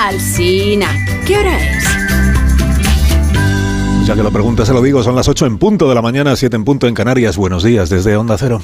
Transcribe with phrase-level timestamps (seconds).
[0.00, 1.84] Alsina, ¿qué hora es?
[4.06, 6.34] Ya que lo preguntas, se lo digo, son las 8 en punto de la mañana,
[6.36, 7.36] 7 en punto en Canarias.
[7.36, 8.62] Buenos días desde Onda Cero.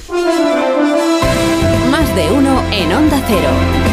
[1.91, 3.86] Más de uno en Onda Cero.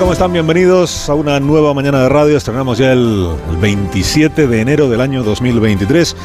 [0.00, 0.32] ¿Cómo están?
[0.32, 2.38] Bienvenidos a una nueva mañana de radio.
[2.38, 6.16] Estrenamos ya el, el 27 de enero del año 2023,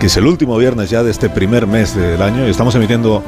[0.00, 2.44] que es el último viernes ya de este primer mes del año.
[2.48, 3.22] Y estamos emitiendo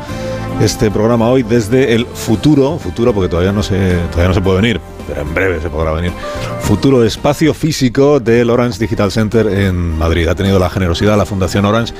[0.60, 4.62] este programa hoy desde el futuro, futuro porque todavía no se, todavía no se puede
[4.62, 6.10] venir, pero en breve se podrá venir.
[6.58, 10.26] Futuro espacio físico del Orange Digital Center en Madrid.
[10.26, 11.94] Ha tenido la generosidad la Fundación Orange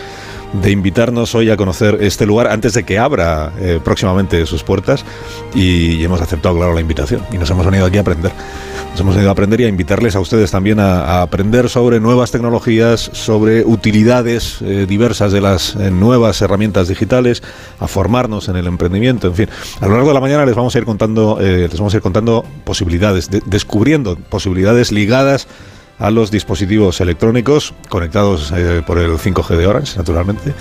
[0.62, 5.04] de invitarnos hoy a conocer este lugar antes de que abra eh, próximamente sus puertas
[5.54, 8.32] y, hemos aceptado, claro, la invitación y nos hemos venido aquí a aprender.
[8.92, 12.30] Nos hemos venido a aprender y a invitarles a ustedes también a, aprender sobre nuevas
[12.30, 17.42] tecnologías, sobre utilidades eh, diversas de las eh, nuevas herramientas digitales,
[17.80, 19.48] a formarnos en el emprendimiento, en fin.
[19.80, 22.02] A lo largo de la mañana les vamos a ir contando, les vamos a ir
[22.02, 25.48] contando posibilidades, de- descubriendo posibilidades ligadas
[25.98, 30.52] a los dispositivos electrónicos conectados eh, por el 5G de Orange, naturalmente,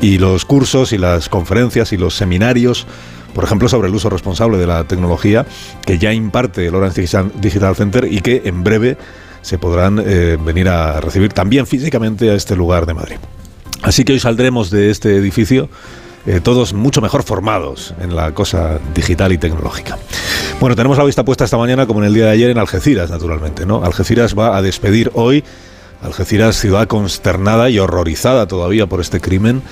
[0.00, 2.86] y los cursos y las conferencias y los seminarios,
[3.34, 5.46] por ejemplo, sobre el uso responsable de la tecnología
[5.84, 7.02] que ya imparte el Orange
[7.40, 8.96] Digital- Center y que en breve
[9.42, 13.16] se podrán eh, venir a recibir también físicamente a este lugar de Madrid.
[13.82, 15.68] Así que hoy saldremos de este edificio
[16.26, 19.98] eh, todos mucho mejor formados en la cosa digital y tecnológica.
[20.60, 23.10] Bueno, tenemos la vista puesta esta mañana, como en el día de ayer, en Algeciras,
[23.10, 23.84] naturalmente, ¿no?
[23.84, 25.44] Algeciras va a despedir hoy,
[26.02, 29.62] Algeciras, ciudad consternada y horrorizada todavía por este crimen,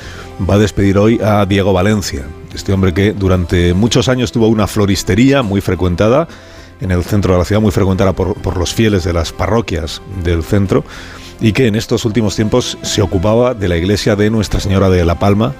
[0.48, 4.66] va a despedir hoy a Diego Valencia, este hombre que durante muchos años tuvo una
[4.66, 6.26] floristería muy frecuentada
[6.80, 10.02] en el centro de la ciudad, muy frecuentada por, por los fieles de las parroquias
[10.24, 10.84] del centro,
[11.40, 15.04] y que en estos últimos tiempos se ocupaba de la iglesia de Nuestra Señora de
[15.04, 15.54] la Palma,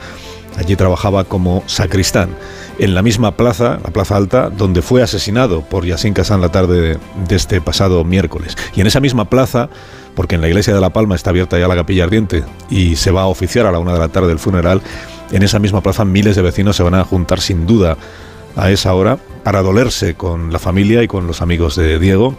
[0.57, 2.31] Allí trabajaba como sacristán,
[2.79, 6.81] en la misma plaza, la Plaza Alta, donde fue asesinado por Yassin Casán la tarde
[6.81, 8.57] de, de este pasado miércoles.
[8.75, 9.69] Y en esa misma plaza,
[10.15, 13.11] porque en la iglesia de La Palma está abierta ya la capilla ardiente y se
[13.11, 14.83] va a oficiar a la una de la tarde el funeral,
[15.31, 17.97] en esa misma plaza miles de vecinos se van a juntar sin duda
[18.57, 22.35] a esa hora para dolerse con la familia y con los amigos de Diego,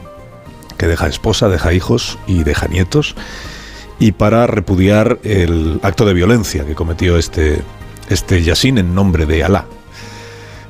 [0.77, 3.15] que deja esposa, deja hijos y deja nietos,
[3.99, 7.61] y para repudiar el acto de violencia que cometió este,
[8.09, 9.65] este Yassin en nombre de Alá.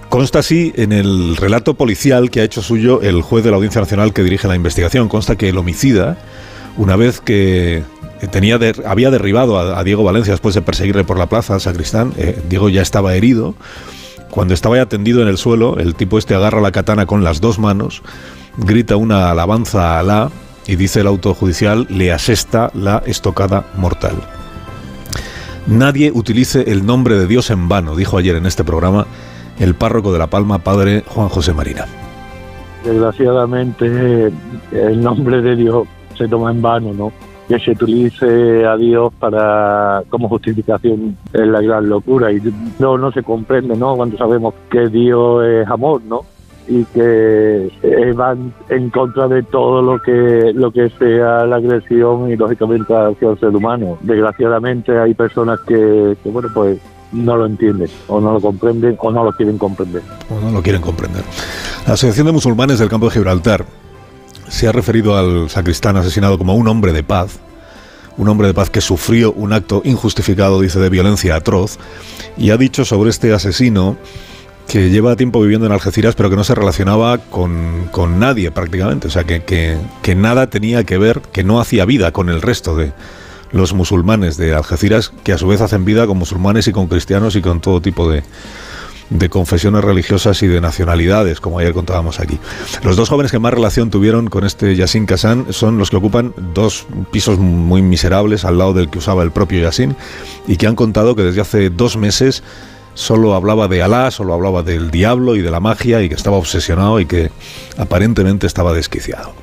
[0.10, 3.82] Consta así en el relato policial que ha hecho suyo el juez de la Audiencia
[3.82, 5.10] Nacional que dirige la investigación.
[5.10, 6.18] Consta que el homicida,
[6.78, 7.84] una vez que
[8.32, 12.42] tenía había derribado a, a Diego Valencia después de perseguirle por la plaza, sacristán, eh,
[12.48, 13.56] Diego ya estaba herido.
[14.30, 17.42] Cuando estaba ya tendido en el suelo, el tipo este agarra la katana con las
[17.42, 18.02] dos manos,
[18.58, 20.32] grita una alabanza a Alá
[20.68, 24.37] y dice el auto judicial, le asesta la estocada mortal.
[25.68, 29.06] Nadie utilice el nombre de Dios en vano, dijo ayer en este programa
[29.60, 31.86] el párroco de La Palma, padre Juan José Marina.
[32.86, 34.32] desgraciadamente
[34.72, 35.86] el nombre de Dios
[36.18, 37.12] se toma en vano, ¿no?
[37.50, 42.42] Que se utilice a Dios para como justificación es la gran locura y
[42.80, 43.98] no no se comprende, ¿no?
[43.98, 46.22] Cuando sabemos que Dios es amor, ¿no?
[46.68, 52.30] Y que eh, van en contra de todo lo que lo que sea la agresión
[52.30, 53.98] y lógicamente hacia el ser humano.
[54.02, 56.80] Desgraciadamente hay personas que, que bueno pues
[57.12, 60.04] no lo entienden o no lo comprenden o no lo quieren comprender.
[60.30, 61.24] o no lo quieren comprender.
[61.86, 63.66] La Asociación de Musulmanes del Campo de Gibraltar
[64.48, 67.40] se ha referido al sacristán asesinado como un hombre de paz,
[68.18, 71.78] un hombre de paz que sufrió un acto injustificado, dice, de violencia atroz,
[72.38, 73.98] y ha dicho sobre este asesino
[74.68, 79.08] que lleva tiempo viviendo en Algeciras, pero que no se relacionaba con, con nadie prácticamente,
[79.08, 82.76] o sea, que, que- nada tenía que ver, que no hacía vida con el resto
[82.76, 82.92] de
[83.52, 87.36] los musulmanes de Algeciras, que a su vez hacen vida con musulmanes y con cristianos
[87.38, 88.24] y con todo tipo de,
[89.10, 92.38] de confesiones religiosas y de nacionalidades, como ayer contábamos aquí.
[92.84, 96.34] Los dos jóvenes que más relación tuvieron con este Yassin Kassan son los que ocupan
[96.54, 99.96] dos pisos muy miserables al lado del que usaba el propio Yassin
[100.46, 102.44] y que han contado que desde hace dos meses
[102.98, 106.36] solo hablaba de Alá, solo hablaba del diablo y de la magia y que estaba
[106.36, 107.30] obsesionado y que
[107.78, 109.34] aparentemente estaba desquiciado.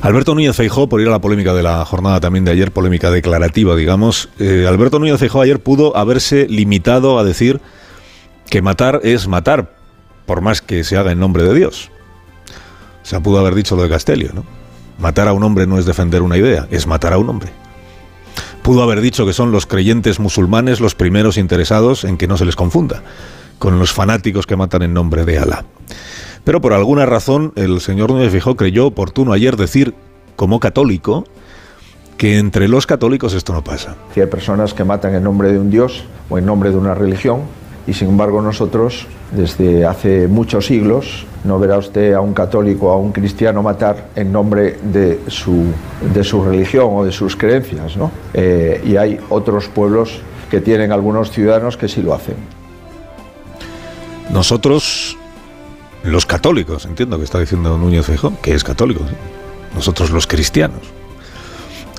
[0.00, 3.12] Alberto Núñez Feijó, por ir a la polémica de la jornada también de ayer, polémica
[3.12, 7.60] declarativa, digamos, eh, Alberto Núñez Feijó ayer pudo haberse limitado a decir
[8.50, 9.76] que matar es matar,
[10.26, 11.92] por más que se haga en nombre de Dios.
[13.04, 14.44] O sea, pudo haber dicho lo de Castelio, ¿no?
[14.98, 17.52] Matar a un hombre no es defender una idea, es matar a un hombre.
[18.62, 22.44] Pudo haber dicho que son los creyentes musulmanes los primeros interesados en que no se
[22.44, 23.02] les confunda
[23.58, 25.64] con los fanáticos que matan en nombre de Alá.
[26.44, 29.94] Pero por alguna razón el señor Núñez Fijó creyó oportuno ayer decir
[30.36, 31.24] como católico,
[32.16, 33.96] que entre los católicos esto no pasa.
[34.14, 36.94] Si hay personas que matan en nombre de un Dios o en nombre de una
[36.94, 37.42] religión,
[37.86, 42.92] y sin embargo nosotros, desde hace muchos siglos, no verá usted a un católico o
[42.92, 45.66] a un cristiano matar en nombre de su,
[46.14, 47.96] de su religión o de sus creencias.
[47.96, 48.10] ¿no?
[48.34, 50.20] Eh, y hay otros pueblos
[50.50, 52.36] que tienen algunos ciudadanos que sí lo hacen.
[54.30, 55.16] Nosotros,
[56.04, 59.02] los católicos, entiendo que está diciendo Núñez Feijóo, que es católico,
[59.74, 60.80] nosotros los cristianos.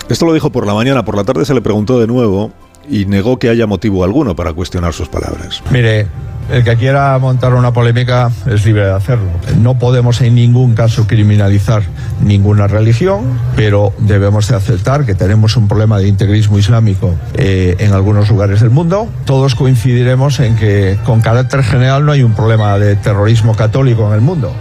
[0.09, 2.51] Esto lo dijo por la mañana, por la tarde se le preguntó de nuevo
[2.89, 5.63] y negó que haya motivo alguno para cuestionar sus palabras.
[5.71, 6.07] Mire,
[6.51, 9.29] el que quiera montar una polémica es libre de hacerlo.
[9.59, 11.83] No podemos en ningún caso criminalizar
[12.21, 17.93] ninguna religión, pero debemos de aceptar que tenemos un problema de integrismo islámico eh, en
[17.93, 19.07] algunos lugares del mundo.
[19.25, 24.13] Todos coincidiremos en que con carácter general no hay un problema de terrorismo católico en
[24.13, 24.51] el mundo.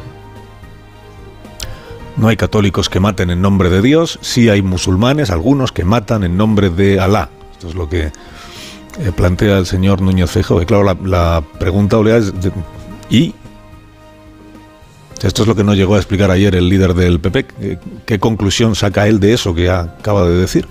[2.16, 6.22] No hay católicos que maten en nombre de Dios, sí hay musulmanes, algunos que matan
[6.24, 7.30] en nombre de Alá.
[7.62, 10.60] Esto es lo que eh, plantea el señor Núñez Feijóo.
[10.60, 12.32] Y claro, la, pregunta obligada es,
[13.08, 13.36] ¿y?
[15.22, 17.78] Esto es lo que no llegó a explicar ayer el líder del PP.
[18.04, 20.66] ¿Qué conclusión saca él de eso que acaba de decir?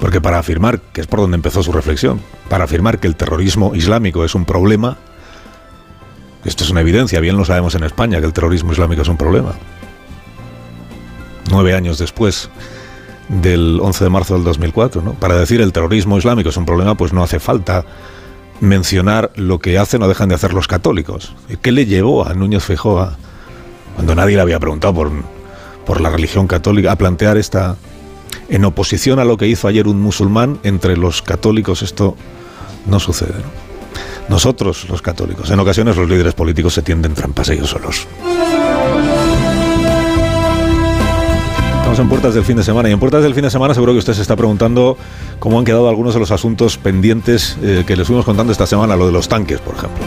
[0.00, 3.74] Porque para afirmar, que es por donde empezó su reflexión, para afirmar que el terrorismo
[3.74, 4.96] islámico es un problema,
[6.46, 9.18] esto es una evidencia, bien lo sabemos en España, que el terrorismo islámico es un
[9.18, 9.52] problema
[11.50, 12.48] nueve años después
[13.28, 15.02] del 11 de marzo del 2004.
[15.02, 15.12] ¿no?
[15.14, 17.84] Para decir el terrorismo islámico es un problema, pues no hace falta
[18.60, 21.34] mencionar lo que hacen o dejan de hacer los católicos.
[21.60, 23.10] ¿Qué le llevó a Núñez Feijóo,
[23.94, 25.10] cuando nadie le había preguntado por,
[25.84, 27.76] por la religión católica, a plantear esta,
[28.48, 32.16] en oposición a lo que hizo ayer un musulmán, entre los católicos esto
[32.86, 33.34] no sucede.
[34.28, 38.06] Nosotros, los católicos, en ocasiones los líderes políticos se tienden trampas ellos solos.
[41.98, 43.98] En puertas del fin de semana y en puertas del fin de semana seguro que
[43.98, 44.98] usted se está preguntando
[45.38, 48.96] cómo han quedado algunos de los asuntos pendientes eh, que les fuimos contando esta semana,
[48.96, 50.02] lo de los tanques, por ejemplo,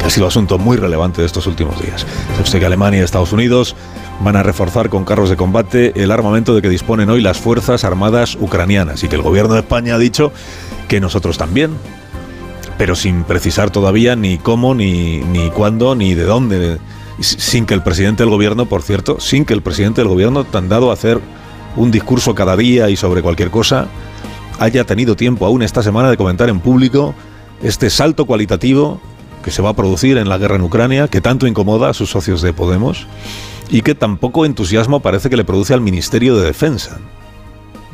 [0.00, 2.06] que ha sido asunto muy relevante de estos últimos días.
[2.30, 3.76] Sabe usted que Alemania y Estados Unidos
[4.20, 7.84] van a reforzar con carros de combate el armamento de que disponen hoy las Fuerzas
[7.84, 10.32] Armadas ucranianas y que el gobierno de España ha dicho
[10.88, 11.70] que nosotros también,
[12.78, 16.78] pero sin precisar todavía ni cómo, ni, ni cuándo, ni de dónde
[17.20, 20.68] sin que el presidente del gobierno, por cierto, sin que el presidente del gobierno, tan
[20.68, 21.20] dado a hacer
[21.76, 23.88] un discurso cada día y sobre cualquier cosa,
[24.58, 27.14] haya tenido tiempo aún esta semana de comentar en público
[27.62, 29.00] este salto cualitativo
[29.42, 32.10] que se va a producir en la guerra en Ucrania, que tanto incomoda a sus
[32.10, 33.06] socios de Podemos
[33.70, 36.98] y que tampoco entusiasmo parece que le produce al Ministerio de Defensa.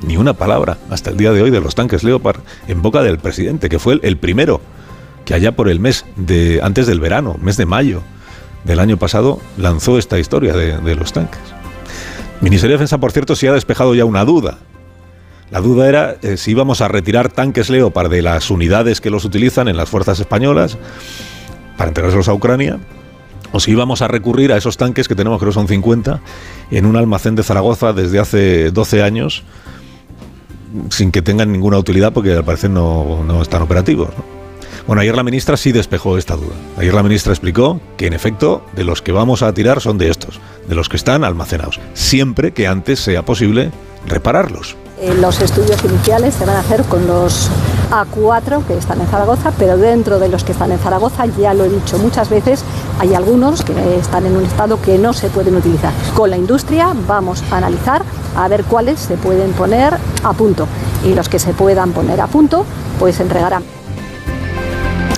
[0.07, 3.19] Ni una palabra hasta el día de hoy de los tanques Leopard en boca del
[3.19, 4.61] presidente, que fue el primero
[5.25, 8.03] que allá por el mes de antes del verano, mes de mayo,
[8.65, 11.41] del año pasado lanzó esta historia de, los tanques.
[12.41, 14.59] Ministerio de Defensa, por cierto, sí ha despejado ya una duda.
[15.51, 19.25] La duda era eh, si íbamos a retirar tanques Leopard de las unidades que los
[19.25, 20.79] utilizan en las fuerzas españolas
[21.77, 22.79] para entregárselos a Ucrania,
[23.53, 26.21] o si íbamos a recurrir a esos tanques que tenemos, creo que son 50,
[26.71, 29.45] en un almacén de Zaragoza desde hace 12 años,
[30.91, 34.09] sin que tengan ninguna utilidad porque al parecer no, no están operativos.
[34.87, 36.55] Bueno, ayer la ministra sí despejó esta duda.
[36.77, 40.11] Ayer la ministra explicó que en efecto de los que vamos a tirar son de
[40.11, 43.71] estos, de los que están almacenados, siempre que antes sea posible
[44.07, 44.77] repararlos.
[45.01, 47.51] Eh, los estudios iniciales se van a hacer con los
[47.91, 51.65] A4 que están en Zaragoza, pero dentro de los que están en Zaragoza, ya lo
[51.65, 52.63] he dicho muchas veces,
[52.99, 55.93] hay algunos que están en un estado que no se pueden utilizar.
[56.15, 58.03] Con la industria vamos a analizar
[58.37, 60.69] a ver cuáles se pueden poner a punto
[61.05, 62.67] y los que se puedan poner a punto
[62.99, 63.65] pues entregarán.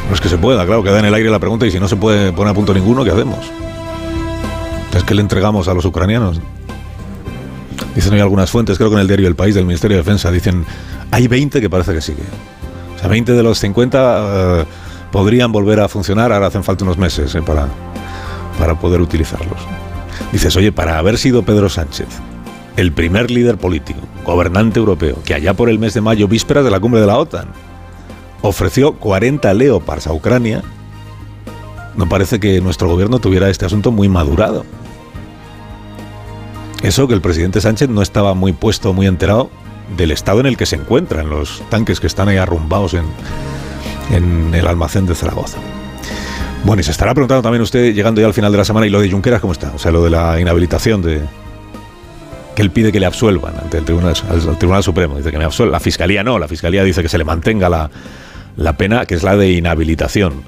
[0.08, 1.88] No es que se pueda, claro, queda en el aire la pregunta y si no
[1.88, 3.38] se puede poner a punto ninguno, ¿qué hacemos?
[4.94, 6.40] Es que le entregamos a los ucranianos.
[7.94, 10.30] Dicen hoy algunas fuentes, creo que en el diario El País del Ministerio de Defensa,
[10.30, 10.64] dicen,
[11.10, 12.22] hay 20 que parece que sigue.
[12.94, 14.64] O sea, 20 de los 50 eh,
[15.10, 17.66] podrían volver a funcionar, ahora hacen falta unos meses eh, para,
[18.58, 19.58] para poder utilizarlos.
[20.32, 22.08] Dices, oye, para haber sido Pedro Sánchez
[22.76, 26.70] el primer líder político, gobernante europeo, que allá por el mes de mayo, vísperas de
[26.70, 27.48] la cumbre de la OTAN,
[28.46, 30.62] ofreció 40 Leopards a Ucrania,
[31.96, 34.64] no parece que nuestro gobierno tuviera este asunto muy madurado.
[36.82, 39.50] Eso que el presidente Sánchez no estaba muy puesto, muy enterado
[39.96, 43.04] del estado en el que se encuentran los tanques que están ahí arrumbados en,
[44.10, 45.58] en el almacén de Zaragoza.
[46.64, 48.90] Bueno, y se estará preguntando también usted, llegando ya al final de la semana, y
[48.90, 49.72] lo de Junqueras, ¿cómo está?
[49.74, 51.22] O sea, lo de la inhabilitación de,
[52.56, 55.16] que él pide que le absuelvan ante el Tribunal, al Tribunal Supremo.
[55.16, 55.72] Dice que me absuelva.
[55.72, 57.90] La Fiscalía no, la Fiscalía dice que se le mantenga la,
[58.56, 60.44] la pena, que es la de inhabilitación.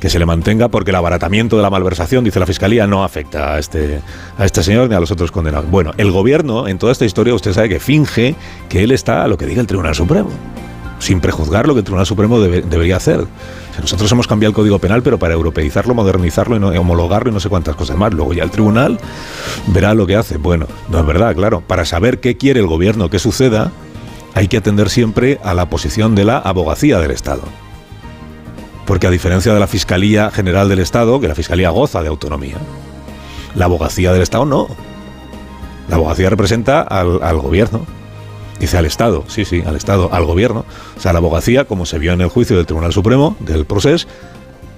[0.00, 3.54] que se le mantenga porque el abaratamiento de la malversación, dice la Fiscalía, no afecta
[3.54, 4.00] a este,
[4.36, 5.70] a este señor ni a los otros condenados.
[5.70, 8.34] Bueno, el gobierno en toda esta historia usted sabe que finge
[8.68, 10.28] que él está a lo que diga el Tribunal Supremo,
[10.98, 13.24] sin prejuzgar lo que el Tribunal Supremo debería hacer.
[13.80, 17.48] Nosotros hemos cambiado el Código Penal, pero para europeizarlo, modernizarlo y, homologarlo y no sé
[17.48, 18.12] cuántas cosas más.
[18.12, 18.98] Luego ya el Tribunal
[19.68, 20.36] verá lo que hace.
[20.36, 21.60] Bueno, no es verdad, claro.
[21.60, 23.72] Para saber qué quiere el gobierno que suceda,
[24.34, 27.42] hay que atender siempre a la posición de la abogacía del Estado.
[28.84, 32.56] Porque a diferencia de la Fiscalía General del Estado, que la Fiscalía goza de autonomía,
[33.54, 34.68] la abogacía del Estado no.
[35.88, 37.86] La abogacía representa al, gobierno.
[38.58, 40.64] Dice al Estado, sí, sí, al Estado, al gobierno.
[40.96, 44.06] O sea, la abogacía, como se vio en el juicio del Tribunal Supremo, del proceso,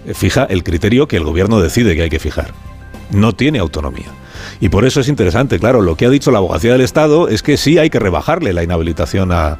[0.07, 2.53] eh, fija el criterio que el gobierno decide que hay que fijar.
[3.11, 4.13] No tiene autonomía.
[4.61, 7.43] Y por eso es interesante, claro, lo que ha dicho la abogacía del Estado es
[7.43, 9.59] que sí hay que rebajarle la inhabilitación a,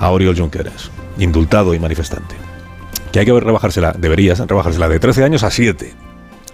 [0.00, 2.34] Oriol Junqueras, indultado y manifestante.
[3.12, 5.94] Que hay que rebajársela, deberías rebajársela de 13 años a 7.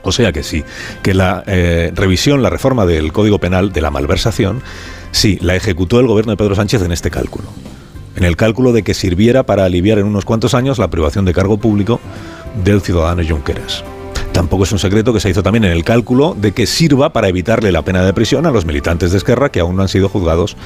[0.02, 0.64] O sea que sí,
[1.02, 4.62] que la eh, revisión, la reforma del Código Penal de la malversación,
[5.12, 7.49] sí, la ejecutó el gobierno de Pedro Sánchez en este cálculo.
[8.16, 11.33] En el cálculo de que sirviera para aliviar en unos cuantos años la privación de
[11.33, 12.00] cargo público
[12.64, 13.83] del ciudadano Junqueras.
[14.38, 17.26] Tampoco es un secreto que se hizo también en el cálculo de que sirva para
[17.26, 20.09] evitarle la pena de prisión a los militantes de Esquerra que aún no han sido
[20.09, 20.57] juzgados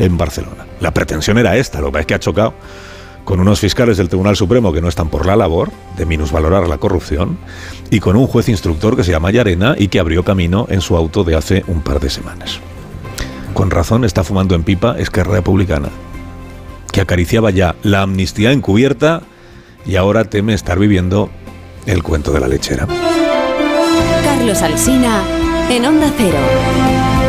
[0.00, 0.66] en Barcelona.
[0.80, 2.54] La pretensión era esta, lo que es que ha chocado
[3.24, 6.78] con unos fiscales del Tribunal Supremo que no están por la labor de minusvalorar la
[6.78, 7.38] corrupción
[7.88, 10.96] y con un juez instructor que se llama Yarena y que abrió camino en su
[10.96, 12.58] auto de hace un par de semanas.
[13.54, 15.90] Con razón está fumando en pipa Esquerra Republicana,
[16.90, 19.22] que acariciaba ya la amnistía encubierta
[19.86, 21.30] y ahora teme estar viviendo
[21.90, 22.86] el cuento de la lechera.
[24.24, 25.22] Carlos Alsina
[25.68, 27.19] en Onda Cero.